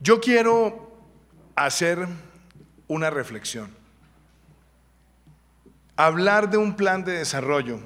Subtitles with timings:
[0.00, 0.92] Yo quiero
[1.56, 2.06] hacer
[2.86, 3.74] una reflexión.
[5.96, 7.80] Hablar de un plan de desarrollo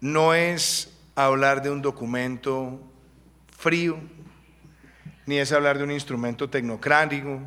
[0.00, 2.80] no es hablar de un documento
[3.54, 3.98] frío,
[5.26, 7.40] ni es hablar de un instrumento tecnocrático,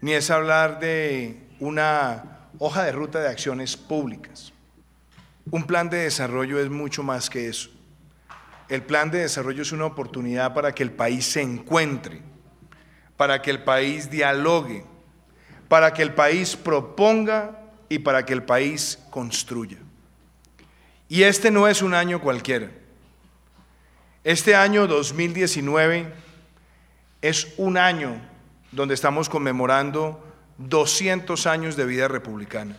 [0.00, 4.52] ni es hablar de una hoja de ruta de acciones públicas.
[5.50, 7.70] Un plan de desarrollo es mucho más que eso.
[8.70, 12.22] El plan de desarrollo es una oportunidad para que el país se encuentre,
[13.16, 14.84] para que el país dialogue,
[15.68, 19.78] para que el país proponga y para que el país construya.
[21.08, 22.70] Y este no es un año cualquiera.
[24.22, 26.12] Este año 2019
[27.22, 28.20] es un año
[28.70, 30.24] donde estamos conmemorando
[30.58, 32.76] 200 años de vida republicana.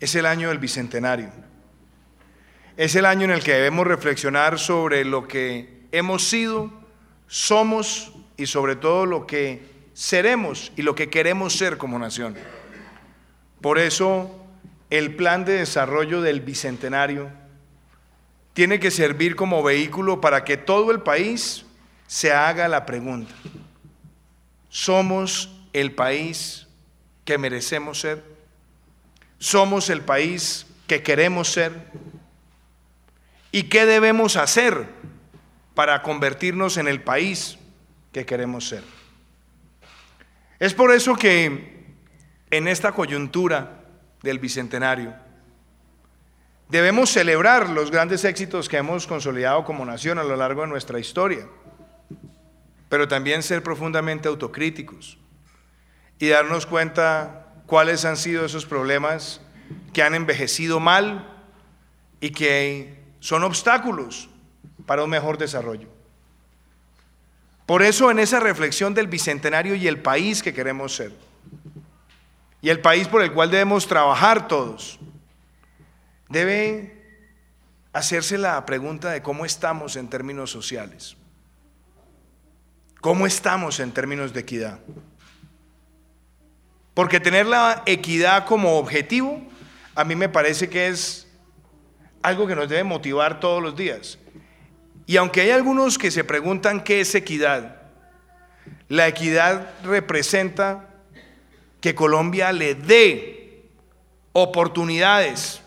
[0.00, 1.30] Es el año del Bicentenario.
[2.76, 6.72] Es el año en el que debemos reflexionar sobre lo que hemos sido,
[7.26, 12.34] somos y sobre todo lo que seremos y lo que queremos ser como nación.
[13.60, 14.30] Por eso
[14.88, 17.30] el plan de desarrollo del Bicentenario
[18.54, 21.66] tiene que servir como vehículo para que todo el país
[22.06, 23.34] se haga la pregunta,
[24.68, 26.66] ¿somos el país
[27.24, 28.22] que merecemos ser?
[29.38, 31.72] ¿Somos el país que queremos ser?
[33.52, 34.88] ¿Y qué debemos hacer
[35.74, 37.58] para convertirnos en el país
[38.10, 38.82] que queremos ser?
[40.58, 41.72] Es por eso que
[42.50, 43.82] en esta coyuntura
[44.22, 45.14] del Bicentenario,
[46.68, 50.98] debemos celebrar los grandes éxitos que hemos consolidado como nación a lo largo de nuestra
[50.98, 51.46] historia,
[52.88, 55.18] pero también ser profundamente autocríticos
[56.18, 59.40] y darnos cuenta cuáles han sido esos problemas
[59.92, 61.28] que han envejecido mal
[62.20, 64.28] y que son obstáculos
[64.84, 65.86] para un mejor desarrollo.
[67.66, 71.12] Por eso en esa reflexión del Bicentenario y el país que queremos ser,
[72.60, 74.98] y el país por el cual debemos trabajar todos,
[76.28, 77.00] debe
[77.92, 81.16] hacerse la pregunta de cómo estamos en términos sociales.
[83.00, 84.80] ¿Cómo estamos en términos de equidad?
[86.92, 89.40] Porque tener la equidad como objetivo,
[89.94, 91.21] a mí me parece que es
[92.22, 94.18] algo que nos debe motivar todos los días.
[95.06, 97.82] Y aunque hay algunos que se preguntan qué es equidad,
[98.88, 100.88] la equidad representa
[101.80, 103.64] que Colombia le dé
[104.32, 105.60] oportunidades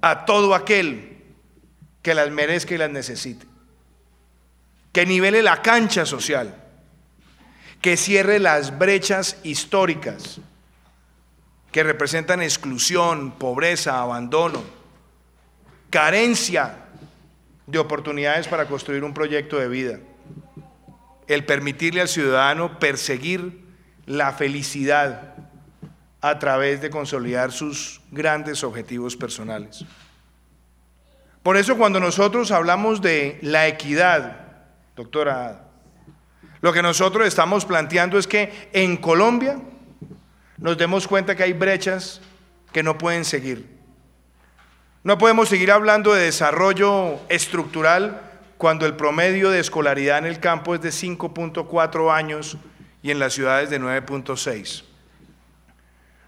[0.00, 1.22] a todo aquel
[2.02, 3.46] que las merezca y las necesite.
[4.92, 6.54] Que nivele la cancha social,
[7.80, 10.40] que cierre las brechas históricas
[11.72, 14.62] que representan exclusión, pobreza, abandono,
[15.90, 16.76] carencia
[17.66, 19.98] de oportunidades para construir un proyecto de vida.
[21.26, 23.62] El permitirle al ciudadano perseguir
[24.06, 25.34] la felicidad
[26.20, 29.84] a través de consolidar sus grandes objetivos personales.
[31.42, 34.46] Por eso cuando nosotros hablamos de la equidad,
[34.96, 35.68] doctora,
[36.60, 39.60] lo que nosotros estamos planteando es que en Colombia
[40.56, 42.20] nos demos cuenta que hay brechas
[42.72, 43.77] que no pueden seguir.
[45.08, 48.20] No podemos seguir hablando de desarrollo estructural
[48.58, 52.58] cuando el promedio de escolaridad en el campo es de 5.4 años
[53.02, 54.84] y en las ciudades de 9.6.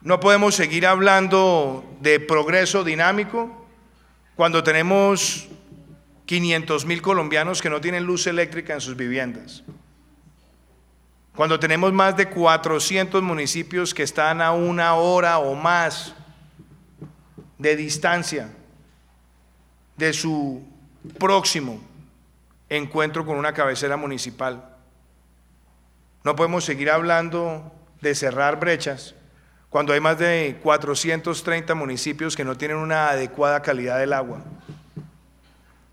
[0.00, 3.66] No podemos seguir hablando de progreso dinámico
[4.34, 5.48] cuando tenemos
[6.24, 9.62] 500 mil colombianos que no tienen luz eléctrica en sus viviendas.
[11.36, 16.14] Cuando tenemos más de 400 municipios que están a una hora o más
[17.58, 18.48] de distancia
[20.00, 20.62] de su
[21.18, 21.78] próximo
[22.70, 24.74] encuentro con una cabecera municipal.
[26.24, 29.14] No podemos seguir hablando de cerrar brechas
[29.68, 34.42] cuando hay más de 430 municipios que no tienen una adecuada calidad del agua.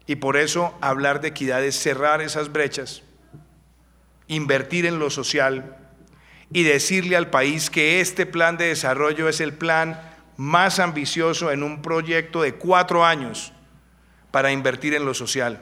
[0.06, 3.04] Y por eso hablar de equidad es cerrar esas brechas,
[4.28, 5.76] invertir en lo social
[6.54, 10.00] y decirle al país que este plan de desarrollo es el plan
[10.38, 13.52] más ambicioso en un proyecto de cuatro años
[14.32, 15.62] para invertir en lo social.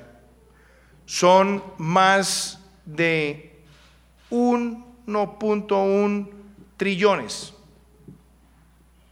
[1.06, 3.60] Son más de
[4.32, 6.30] 1.1
[6.78, 7.54] trillones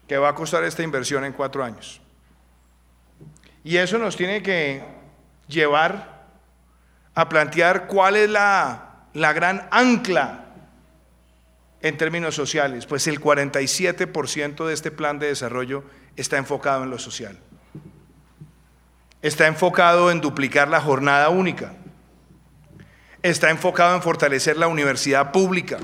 [0.07, 2.01] que va a costar esta inversión en cuatro años.
[3.63, 4.83] Y eso nos tiene que
[5.47, 6.27] llevar
[7.15, 10.45] a plantear cuál es la, la gran ancla
[11.81, 12.85] en términos sociales.
[12.85, 15.83] Pues el 47% de este plan de desarrollo
[16.15, 17.39] está enfocado en lo social.
[19.23, 21.73] Está enfocado en duplicar la jornada única
[23.23, 25.79] está enfocado en fortalecer la universidad pública,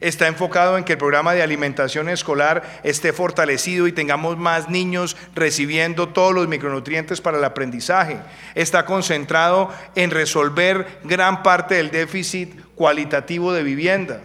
[0.00, 5.16] está enfocado en que el programa de alimentación escolar esté fortalecido y tengamos más niños
[5.34, 8.18] recibiendo todos los micronutrientes para el aprendizaje.
[8.54, 14.22] Está concentrado en resolver gran parte del déficit cualitativo de vivienda.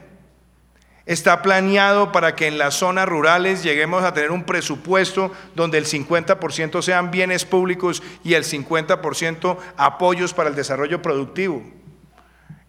[1.07, 5.85] Está planeado para que en las zonas rurales lleguemos a tener un presupuesto donde el
[5.85, 11.63] 50% sean bienes públicos y el 50% apoyos para el desarrollo productivo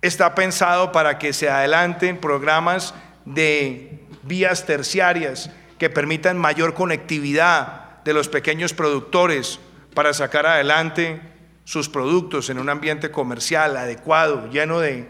[0.02, 2.94] está pensado para que se adelanten programas
[3.24, 9.58] de vías terciarias que permitan mayor conectividad de los pequeños productores
[9.94, 11.20] para sacar adelante
[11.64, 15.08] sus productos en un ambiente comercial adecuado, lleno de,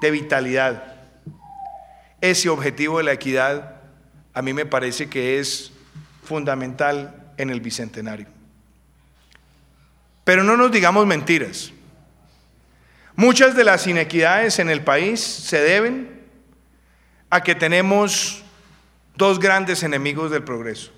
[0.00, 0.89] vitalidad.
[2.20, 3.80] Ese objetivo de la equidad
[4.34, 5.72] a mí me parece que es
[6.22, 8.26] fundamental en el Bicentenario.
[10.24, 11.72] Pero no nos digamos mentiras.
[13.16, 16.20] Muchas de las inequidades en el país se deben
[17.28, 18.42] a que tenemos
[19.16, 20.92] dos grandes enemigos del progreso.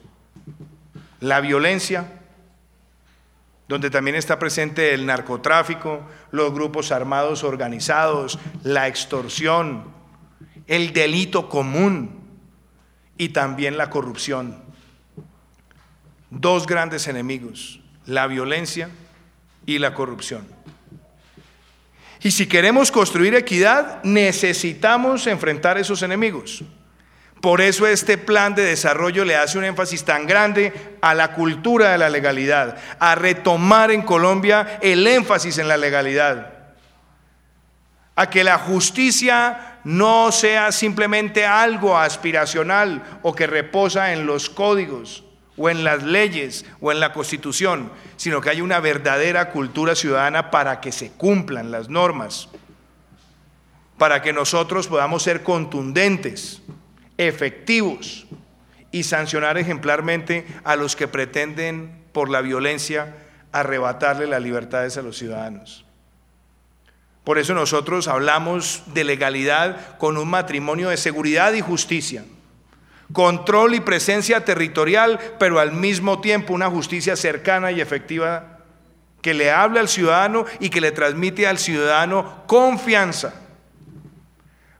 [1.21, 2.07] La violencia,
[3.69, 9.85] donde también está presente el narcotráfico, los grupos armados organizados, la extorsión,
[10.73, 12.19] el delito común
[13.19, 14.57] y también la corrupción.
[16.31, 18.89] Dos grandes enemigos, la violencia
[19.67, 20.49] y la corrupción.
[22.23, 26.65] Y si queremos construir equidad, necesitamos enfrentar esos enemigos.
[27.43, 30.73] Por eso este plan de desarrollo le hace un énfasis tan grande
[31.03, 36.51] a la cultura de la legalidad, a retomar en Colombia el énfasis en la legalidad,
[38.17, 45.25] a que la justicia no sea simplemente algo aspiracional o que reposa en los códigos,
[45.57, 50.51] o en las leyes o en la constitución, sino que hay una verdadera cultura ciudadana
[50.51, 52.49] para que se cumplan las normas,
[53.99, 56.63] para que nosotros podamos ser contundentes,
[57.19, 58.27] efectivos
[58.91, 63.15] y sancionar ejemplarmente a los que pretenden por la violencia
[63.53, 65.85] arrebatarle las libertades a los ciudadanos.
[67.25, 72.25] Por eso nosotros hablamos de legalidad con un matrimonio de seguridad y justicia
[73.13, 78.59] control y presencia territorial, pero al mismo tiempo una justicia cercana y efectiva
[79.21, 83.35] que le hable al ciudadano y que le transmite al ciudadano confianza.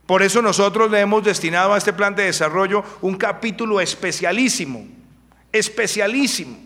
[0.05, 4.85] Por eso nosotros le hemos destinado a este plan de desarrollo un capítulo especialísimo,
[5.51, 6.57] especialísimo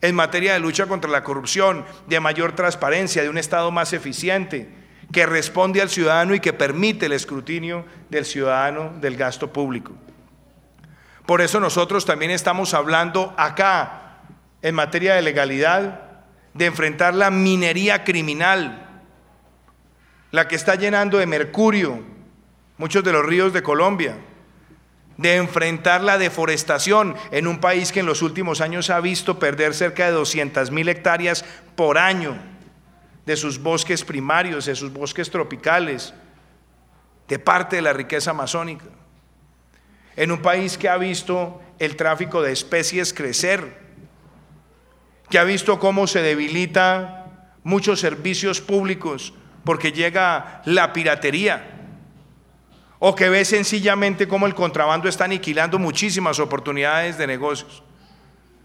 [0.00, 4.68] en materia de lucha contra la corrupción, de mayor transparencia, de un Estado más eficiente,
[5.12, 9.92] que responde al ciudadano y que permite el escrutinio del ciudadano del gasto público.
[11.24, 14.20] Por eso nosotros también estamos hablando acá,
[14.62, 16.00] en materia de legalidad,
[16.54, 19.02] de enfrentar la minería criminal,
[20.30, 22.02] la que está llenando de mercurio
[22.78, 24.16] muchos de los ríos de Colombia,
[25.16, 29.72] de enfrentar la deforestación en un país que en los últimos años ha visto perder
[29.72, 31.44] cerca de 200 mil hectáreas
[31.74, 32.36] por año
[33.26, 36.14] de sus bosques primarios, de sus bosques tropicales,
[37.28, 38.86] de parte de la riqueza amazónica
[40.16, 43.84] en un país que ha visto el tráfico de especies crecer,
[45.28, 49.34] que ha visto cómo se debilita muchos servicios públicos
[49.64, 51.72] porque llega la piratería,
[52.98, 57.82] o que ve sencillamente cómo el contrabando está aniquilando muchísimas oportunidades de negocios.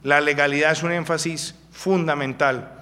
[0.03, 2.80] La legalidad es un énfasis fundamental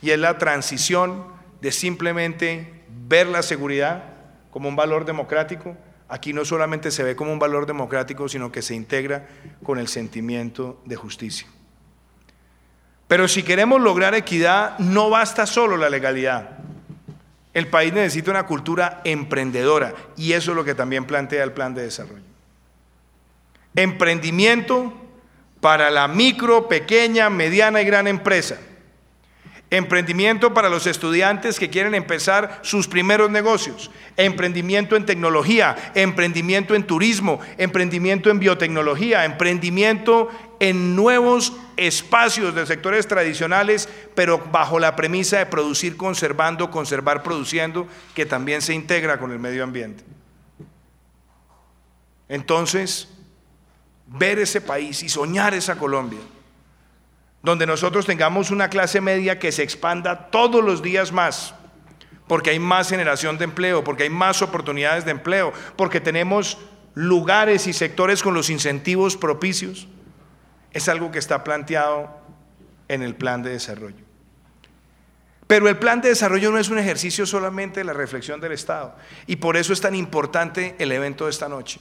[0.00, 1.26] y es la transición
[1.60, 4.04] de simplemente ver la seguridad
[4.50, 5.76] como un valor democrático
[6.08, 9.28] aquí no solamente se ve como un valor democrático, sino que se integra
[9.62, 11.46] con el sentimiento de justicia.
[13.06, 16.58] Pero si queremos lograr equidad, no basta solo la legalidad.
[17.54, 21.74] El país necesita una cultura emprendedora y eso es lo que también plantea el plan
[21.74, 22.22] de desarrollo.
[23.74, 24.92] Emprendimiento
[25.60, 28.58] para la micro, pequeña, mediana y gran empresa
[29.70, 33.90] Emprendimiento para los estudiantes que quieren empezar sus primeros negocios.
[34.16, 43.06] Emprendimiento en tecnología, emprendimiento en turismo, emprendimiento en biotecnología, emprendimiento en nuevos espacios de sectores
[43.06, 49.32] tradicionales, pero bajo la premisa de producir conservando, conservar produciendo, que también se integra con
[49.32, 50.02] el medio ambiente.
[52.30, 53.08] Entonces,
[54.06, 56.20] ver ese país y soñar esa Colombia
[57.42, 61.54] donde nosotros tengamos una clase media que se expanda todos los días más,
[62.26, 66.58] porque hay más generación de empleo, porque hay más oportunidades de empleo, porque tenemos
[66.94, 69.86] lugares y sectores con los incentivos propicios,
[70.72, 72.10] es algo que está planteado
[72.88, 74.08] en el plan de desarrollo.
[75.46, 78.94] Pero el plan de desarrollo no es un ejercicio solamente de la reflexión del Estado.
[79.26, 81.80] Y por eso es tan importante el evento de esta noche.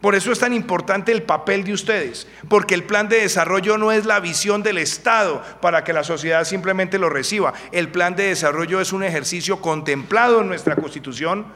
[0.00, 3.90] Por eso es tan importante el papel de ustedes, porque el plan de desarrollo no
[3.90, 7.52] es la visión del Estado para que la sociedad simplemente lo reciba.
[7.72, 11.46] El plan de desarrollo es un ejercicio contemplado en nuestra Constitución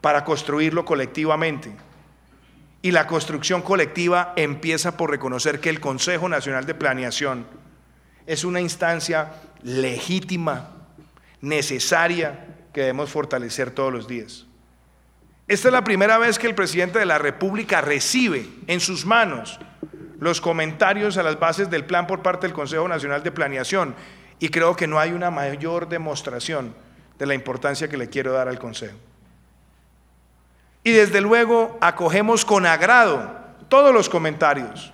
[0.00, 1.76] para construirlo colectivamente.
[2.82, 7.46] Y la construcción colectiva empieza por reconocer que el Consejo Nacional de Planeación
[8.26, 10.70] es una instancia legítima,
[11.40, 14.46] necesaria, que debemos fortalecer todos los días.
[15.48, 19.60] Esta es la primera vez que el presidente de la República recibe en sus manos
[20.18, 23.94] los comentarios a las bases del plan por parte del Consejo Nacional de Planeación
[24.40, 26.74] y creo que no hay una mayor demostración
[27.18, 28.96] de la importancia que le quiero dar al Consejo.
[30.82, 33.30] Y desde luego acogemos con agrado
[33.68, 34.92] todos los comentarios.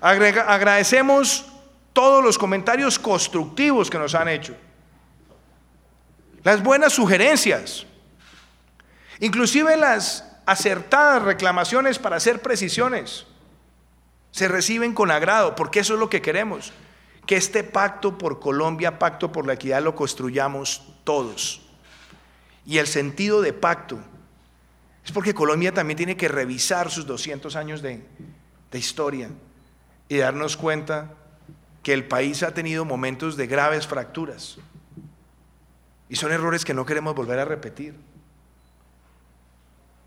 [0.00, 1.46] agradecemos
[1.94, 4.54] todos los comentarios constructivos que nos han hecho.
[6.42, 7.86] Las buenas sugerencias
[9.22, 13.24] Inclusive las acertadas reclamaciones para hacer precisiones
[14.32, 16.72] se reciben con agrado, porque eso es lo que queremos,
[17.24, 21.62] que este pacto por Colombia, pacto por la equidad, lo construyamos todos.
[22.66, 24.00] Y el sentido de pacto
[25.04, 28.04] es porque Colombia también tiene que revisar sus 200 años de,
[28.72, 29.30] de historia
[30.08, 31.14] y darnos cuenta
[31.84, 34.58] que el país ha tenido momentos de graves fracturas.
[36.08, 37.94] Y son errores que no queremos volver a repetir.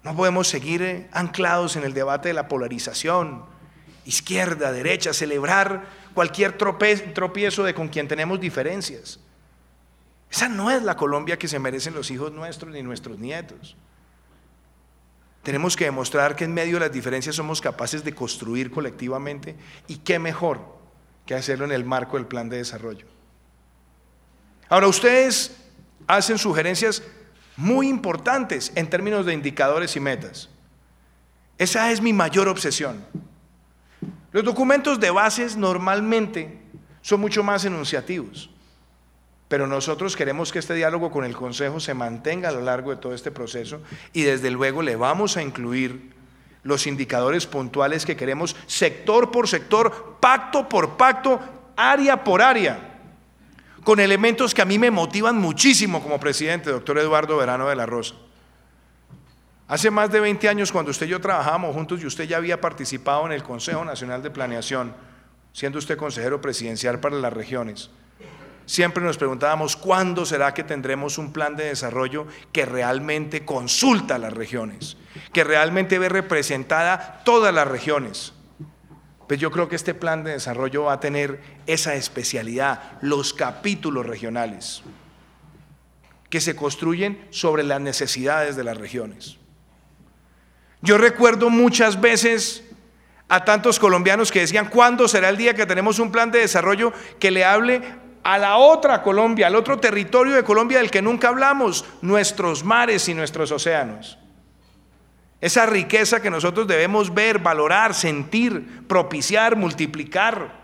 [0.06, 3.44] No podemos seguir eh, anclados en el debate de la polarización,
[4.06, 9.20] izquierda, derecha, celebrar cualquier tropiezo de con quien tenemos diferencias.
[10.30, 13.76] Esa no es la Colombia que se merecen los hijos nuestros ni nuestros nietos.
[15.42, 19.56] Tenemos que demostrar que en medio de las diferencias somos capaces de construir colectivamente
[19.88, 20.62] y qué mejor
[21.26, 23.08] que hacerlo en el marco del plan de desarrollo.
[24.70, 25.58] Ahora ustedes
[26.06, 27.02] hacen sugerencias
[27.58, 30.50] muy importantes en términos de indicadores y metas.
[31.58, 33.06] Esa es mi mayor obsesión.
[34.32, 36.60] Los documentos de bases normalmente
[37.02, 38.50] son mucho más enunciativos,
[39.48, 42.98] pero nosotros queremos que este diálogo con el Consejo se mantenga a lo largo de
[42.98, 43.82] todo este proceso
[44.12, 46.14] y desde luego le vamos a incluir
[46.64, 51.40] los indicadores puntuales que queremos sector por sector, pacto por pacto,
[51.78, 52.95] área por área
[53.86, 57.86] con elementos que a mí me motivan muchísimo como presidente, doctor Eduardo Verano de la
[57.86, 58.16] Rosa.
[59.68, 62.60] Hace más de 20 años, cuando usted y yo trabajábamos juntos y usted ya había
[62.60, 64.92] participado en el Consejo Nacional de Planeación,
[65.54, 67.92] siendo usted consejero presidencial para las regiones,
[68.66, 74.20] siempre nos preguntábamos cuándo será que tendremos un plan de desarrollo que realmente consulta a
[74.20, 74.98] las regiones,
[75.32, 78.34] que realmente ve representada todas las regiones.
[79.28, 84.06] Pues yo creo que este plan de desarrollo va a tener esa especialidad, los capítulos
[84.06, 84.84] regionales,
[86.30, 89.38] que se construyen sobre las necesidades de las regiones.
[90.82, 92.64] Yo recuerdo muchas veces
[93.28, 96.94] a tantos colombianos que decían, ¿cuándo será el día que tenemos un plan de desarrollo
[97.20, 97.82] que le hable
[98.24, 103.10] a la otra Colombia, al otro territorio de Colombia del que nunca hablamos, nuestros mares
[103.10, 104.20] y nuestros océanos?
[105.42, 110.64] Esa riqueza que nosotros debemos ver, valorar, sentir, propiciar, multiplicar,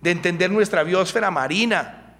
[0.00, 2.16] de entender nuestra biosfera marina,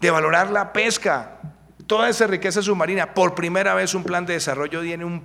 [0.00, 1.38] de valorar la pesca,
[1.86, 3.14] toda esa riqueza submarina.
[3.14, 5.22] Por primera vez un plan de desarrollo tiene un,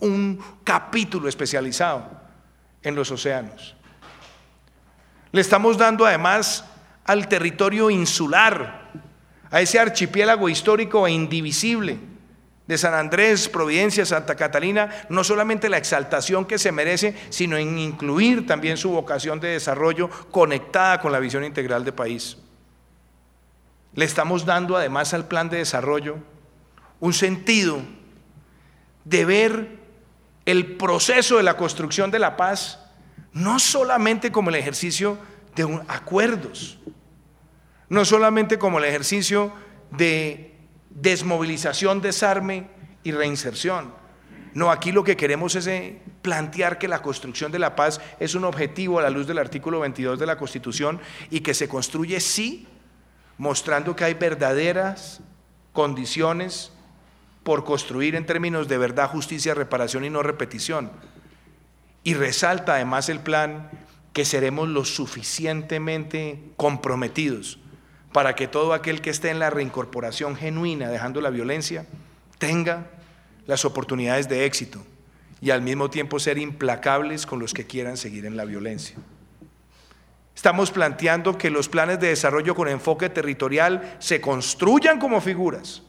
[0.00, 2.10] un capítulo especializado
[2.82, 3.76] en los océanos.
[5.30, 6.64] Le estamos dando además
[7.04, 8.90] al territorio insular,
[9.50, 12.11] a ese archipiélago histórico e indivisible
[12.66, 17.78] de San Andrés, Providencia, Santa Catalina, no solamente la exaltación que se merece, sino en
[17.78, 22.36] incluir también su vocación de desarrollo conectada con la visión integral de país.
[23.94, 26.16] Le estamos dando además al plan de desarrollo
[27.00, 27.82] un sentido
[29.04, 29.68] de ver
[30.46, 32.78] el proceso de la construcción de la paz
[33.32, 35.18] no solamente como el ejercicio
[35.54, 36.78] de acuerdos,
[37.88, 39.52] no solamente como el ejercicio
[39.90, 40.51] de
[40.94, 42.68] desmovilización, desarme
[43.02, 43.94] y reinserción.
[44.54, 48.34] No, aquí lo que queremos es eh, plantear que la construcción de la paz es
[48.34, 52.20] un objetivo a la luz del artículo 22 de la Constitución y que se construye
[52.20, 52.66] sí,
[53.38, 55.20] mostrando que hay verdaderas
[55.72, 56.72] condiciones
[57.44, 60.92] por construir en términos de verdad, justicia, reparación y no repetición.
[62.04, 63.70] Y resalta además el plan
[64.12, 67.58] que seremos lo suficientemente comprometidos
[68.12, 71.86] para que todo aquel que esté en la reincorporación genuina, dejando la violencia,
[72.38, 72.86] tenga
[73.46, 74.84] las oportunidades de éxito
[75.40, 78.96] y al mismo tiempo ser implacables con los que quieran seguir en la violencia.
[80.34, 85.82] Estamos planteando que los planes de desarrollo con enfoque territorial se construyan como figuras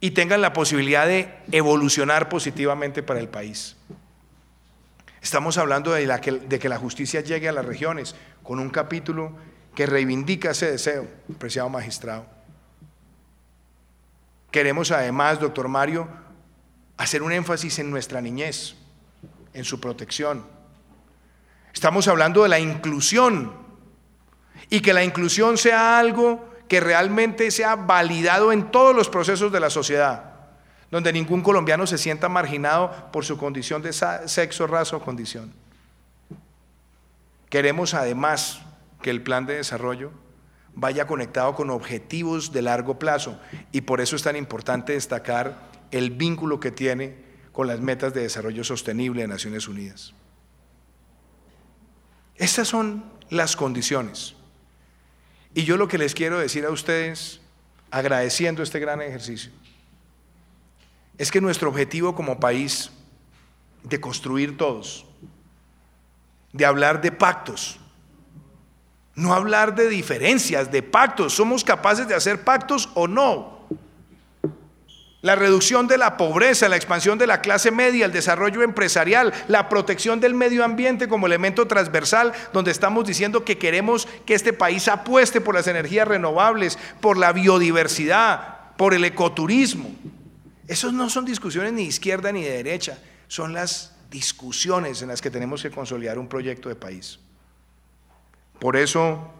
[0.00, 3.76] y tengan la posibilidad de evolucionar positivamente para el país.
[5.22, 9.32] Estamos hablando de, que la justicia llegue a las regiones con un capítulo
[9.74, 12.26] que reivindica ese deseo, apreciado magistrado.
[14.50, 16.08] Queremos además, doctor Mario,
[16.96, 18.74] hacer un énfasis en nuestra niñez,
[19.54, 20.44] en su protección.
[21.72, 23.52] Estamos hablando de la inclusión
[24.68, 29.60] y que la inclusión sea algo que realmente sea validado en todos los procesos de
[29.60, 30.30] la sociedad
[30.90, 35.52] donde ningún colombiano se sienta marginado por su condición de sexo, raza o condición.
[37.48, 38.60] Queremos además
[39.02, 40.12] que el plan de desarrollo
[40.74, 43.38] vaya conectado con objetivos de largo plazo
[43.72, 47.16] y por eso es tan importante destacar el vínculo que tiene
[47.52, 50.14] con las metas de desarrollo sostenible de Naciones Unidas.
[52.36, 54.34] Estas son las condiciones.
[55.54, 57.40] Y yo lo que les quiero decir a ustedes,
[57.90, 59.50] agradeciendo este gran ejercicio,
[61.18, 62.90] es que nuestro objetivo como país
[63.82, 65.06] de construir todos,
[66.52, 67.79] de hablar de pactos,
[69.20, 73.60] no hablar de diferencias, de pactos, somos capaces de hacer pactos o no.
[75.22, 79.68] La reducción de la pobreza, la expansión de la clase media, el desarrollo empresarial, la
[79.68, 84.88] protección del medio ambiente como elemento transversal, donde estamos diciendo que queremos que este país
[84.88, 89.90] apueste por las energías renovables, por la biodiversidad, por el ecoturismo.
[90.66, 92.98] Esas no son discusiones ni de izquierda ni de derecha,
[93.28, 97.18] son las discusiones en las que tenemos que consolidar un proyecto de país.
[98.60, 99.32] Por eso,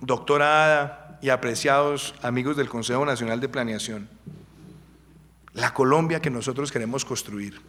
[0.00, 4.08] doctora Ada y apreciados amigos del Consejo Nacional de Planeación,
[5.52, 7.60] la Colombia que nosotros queremos construir,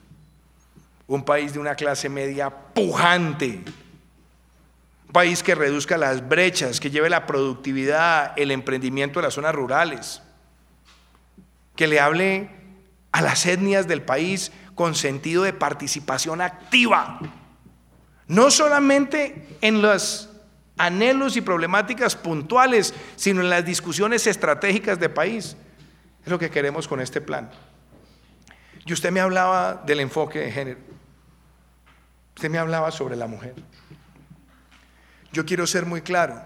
[1.06, 3.62] un país de una clase media pujante,
[5.08, 9.54] un país que reduzca las brechas, que lleve la productividad, el emprendimiento de las zonas
[9.54, 10.22] rurales,
[11.76, 12.50] que le hable
[13.12, 17.20] a las etnias del país con sentido de participación activa.
[18.28, 20.30] No solamente en los
[20.78, 25.56] anhelos y problemáticas puntuales, sino en las discusiones estratégicas de país.
[26.26, 27.50] Es lo que queremos con este plan.
[28.86, 30.80] Y usted me hablaba del enfoque de género.
[32.36, 33.56] Usted me hablaba sobre la mujer.
[35.32, 36.42] Yo quiero ser muy claro.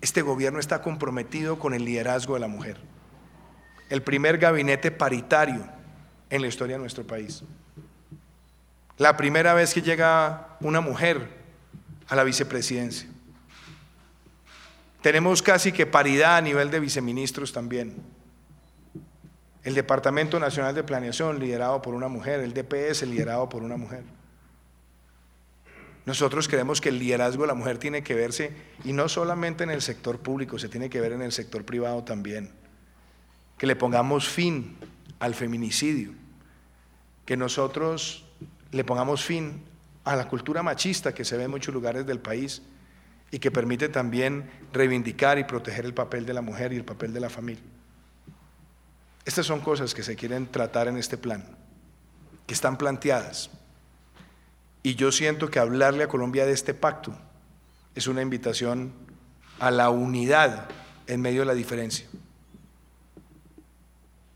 [0.00, 2.78] Este gobierno está comprometido con el liderazgo de la mujer.
[3.88, 5.66] El primer gabinete paritario
[6.30, 7.42] en la historia de nuestro país.
[8.96, 11.28] La primera vez que llega una mujer
[12.08, 13.08] a la vicepresidencia.
[15.02, 17.96] Tenemos casi que paridad a nivel de viceministros también.
[19.62, 24.04] El Departamento Nacional de Planeación liderado por una mujer, el DPS liderado por una mujer.
[26.06, 28.52] Nosotros creemos que el liderazgo de la mujer tiene que verse,
[28.84, 32.04] y no solamente en el sector público, se tiene que ver en el sector privado
[32.04, 32.50] también.
[33.58, 34.76] Que le pongamos fin
[35.18, 36.12] al feminicidio,
[37.26, 38.26] que nosotros
[38.70, 39.62] le pongamos fin
[40.04, 42.62] a la cultura machista que se ve en muchos lugares del país
[43.30, 47.12] y que permite también reivindicar y proteger el papel de la mujer y el papel
[47.12, 47.62] de la familia.
[49.24, 51.44] Estas son cosas que se quieren tratar en este plan,
[52.46, 53.50] que están planteadas.
[54.82, 57.14] Y yo siento que hablarle a Colombia de este pacto
[57.94, 58.92] es una invitación
[59.58, 60.68] a la unidad
[61.06, 62.06] en medio de la diferencia.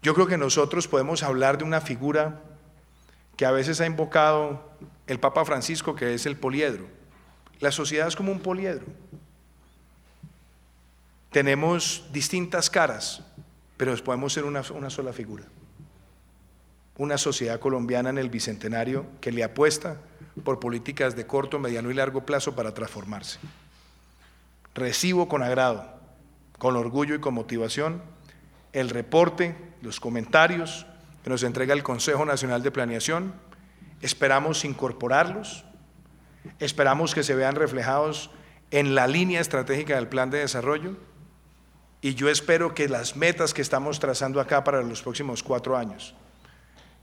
[0.03, 2.43] Yo creo que nosotros podemos hablar de una figura
[3.37, 4.71] que a veces ha invocado
[5.07, 6.87] el Papa Francisco, que es el poliedro.
[7.61, 8.87] La sociedad es como un poliedro.
[11.31, 13.23] Tenemos distintas caras,
[13.77, 15.45] pero podemos ser una, sola figura.
[16.97, 19.97] Una sociedad colombiana en el Bicentenario que le apuesta
[20.45, 23.41] por políticas de corto, mediano y largo plazo para transformarse.
[24.75, 25.89] Recibo con agrado,
[26.59, 28.01] con orgullo y con motivación
[28.75, 30.85] el reporte, los comentarios
[31.23, 33.33] que nos entrega el Consejo Nacional de Planeación.
[34.03, 35.65] Esperamos incorporarlos,
[36.59, 38.31] esperamos que se vean reflejados
[38.71, 40.97] en la línea estratégica del plan de desarrollo
[42.01, 46.15] y yo espero que las metas que estamos trazando acá para los próximos cuatro años,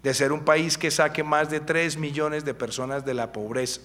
[0.03, 3.81] de ser un país que saque más de 3 millones de personas de la pobreza,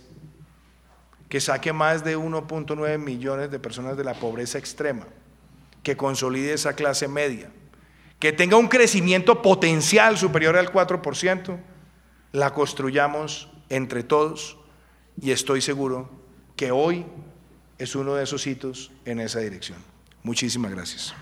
[1.31, 5.07] que saque más de 1.9 millones de personas de la pobreza extrema,
[5.83, 7.51] que consolide esa clase media,
[8.19, 11.59] que tenga un crecimiento potencial superior al 4%,
[12.33, 14.59] la construyamos entre todos
[15.21, 16.09] y estoy seguro
[16.57, 17.05] que hoy
[17.79, 19.79] es uno de esos hitos en esa dirección.
[20.23, 21.15] Muchísimas gracias.